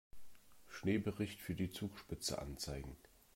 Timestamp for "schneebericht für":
0.65-1.53